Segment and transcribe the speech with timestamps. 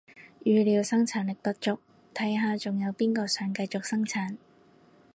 [0.45, 1.77] 語料生產力不足，
[2.11, 4.35] 睇下仲有邊個想繼續生產